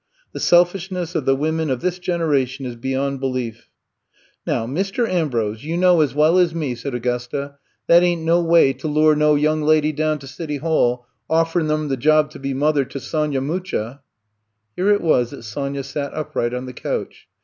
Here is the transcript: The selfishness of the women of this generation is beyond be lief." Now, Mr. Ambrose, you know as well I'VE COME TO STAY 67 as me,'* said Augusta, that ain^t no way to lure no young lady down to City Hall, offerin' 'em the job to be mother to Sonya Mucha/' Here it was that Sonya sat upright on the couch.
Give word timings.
The 0.33 0.39
selfishness 0.39 1.13
of 1.13 1.25
the 1.25 1.35
women 1.35 1.69
of 1.69 1.81
this 1.81 1.99
generation 1.99 2.65
is 2.65 2.75
beyond 2.75 3.19
be 3.21 3.27
lief." 3.27 3.69
Now, 4.47 4.65
Mr. 4.65 5.07
Ambrose, 5.07 5.63
you 5.63 5.77
know 5.77 6.01
as 6.01 6.15
well 6.15 6.39
I'VE 6.39 6.53
COME 6.53 6.59
TO 6.61 6.65
STAY 6.69 6.69
67 6.69 6.69
as 6.71 6.71
me,'* 6.71 6.81
said 6.81 6.95
Augusta, 6.95 7.55
that 7.85 8.01
ain^t 8.01 8.23
no 8.23 8.41
way 8.41 8.73
to 8.73 8.87
lure 8.87 9.15
no 9.15 9.35
young 9.35 9.61
lady 9.61 9.91
down 9.91 10.17
to 10.17 10.25
City 10.25 10.57
Hall, 10.57 11.05
offerin' 11.29 11.69
'em 11.69 11.89
the 11.89 11.97
job 11.97 12.31
to 12.31 12.39
be 12.39 12.55
mother 12.55 12.83
to 12.85 12.99
Sonya 12.99 13.41
Mucha/' 13.41 13.99
Here 14.75 14.89
it 14.89 15.01
was 15.01 15.29
that 15.29 15.43
Sonya 15.43 15.83
sat 15.83 16.11
upright 16.15 16.55
on 16.55 16.65
the 16.65 16.73
couch. 16.73 17.27